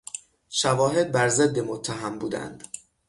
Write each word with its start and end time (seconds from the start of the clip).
شواهد 0.49 1.11
بر 1.11 1.27
ضد 1.29 1.59
متهم 1.59 2.19
بودند. 2.19 2.67